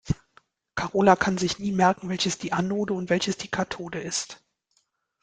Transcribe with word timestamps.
Karola 0.73 1.15
kann 1.15 1.37
sich 1.37 1.59
nie 1.59 1.71
merken, 1.71 2.09
welches 2.09 2.39
die 2.39 2.53
Anode 2.53 2.91
und 2.95 3.11
welches 3.11 3.37
die 3.37 3.49
Kathode 3.49 3.99
ist. 4.01 4.41